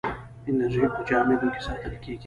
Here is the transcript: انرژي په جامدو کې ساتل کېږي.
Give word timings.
انرژي 0.49 0.85
په 0.95 1.01
جامدو 1.07 1.47
کې 1.53 1.61
ساتل 1.67 1.93
کېږي. 2.03 2.19